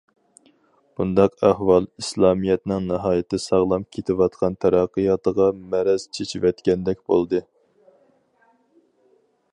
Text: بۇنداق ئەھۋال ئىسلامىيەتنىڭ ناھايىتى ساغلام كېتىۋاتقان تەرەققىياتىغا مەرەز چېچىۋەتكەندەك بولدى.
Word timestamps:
بۇنداق 0.99 1.35
ئەھۋال 1.49 1.87
ئىسلامىيەتنىڭ 2.03 2.87
ناھايىتى 2.93 3.41
ساغلام 3.45 3.85
كېتىۋاتقان 3.97 4.57
تەرەققىياتىغا 4.65 5.49
مەرەز 5.75 6.07
چېچىۋەتكەندەك 6.19 7.05
بولدى. 7.13 7.47